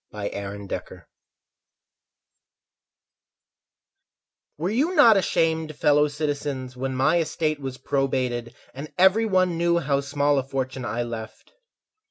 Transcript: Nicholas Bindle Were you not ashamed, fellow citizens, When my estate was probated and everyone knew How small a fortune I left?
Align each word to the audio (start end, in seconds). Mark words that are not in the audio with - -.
Nicholas 0.11 0.57
Bindle 0.67 1.01
Were 4.57 4.71
you 4.71 4.95
not 4.95 5.15
ashamed, 5.15 5.75
fellow 5.75 6.07
citizens, 6.07 6.75
When 6.75 6.95
my 6.95 7.19
estate 7.19 7.59
was 7.59 7.77
probated 7.77 8.55
and 8.73 8.91
everyone 8.97 9.59
knew 9.59 9.77
How 9.77 10.01
small 10.01 10.39
a 10.39 10.43
fortune 10.43 10.85
I 10.85 11.03
left? 11.03 11.53